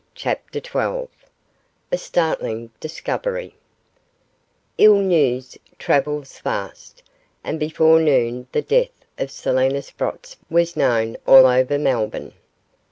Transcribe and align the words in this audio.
CHAPTER 0.15 0.57
XII 0.59 1.09
A 1.91 1.95
STARTLING 1.95 2.71
DISCOVERY 2.79 3.53
Ill 4.79 4.95
news 4.97 5.59
travels 5.77 6.39
fast, 6.39 7.03
and 7.43 7.59
before 7.59 7.99
noon 8.01 8.47
the 8.51 8.63
death 8.63 9.05
of 9.19 9.29
Selina 9.29 9.83
Sprotts 9.83 10.37
was 10.49 10.75
known 10.75 11.17
all 11.27 11.45
over 11.45 11.77
Melbourne. 11.77 12.33